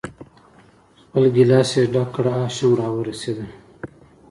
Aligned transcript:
خپل 1.01 1.23
ګیلاس 1.35 1.69
یې 1.77 1.83
ډک 1.93 2.09
کړ، 2.15 2.25
آش 2.43 2.55
هم 2.63 2.71
را 2.79 2.87
ورسېدل. 2.93 3.49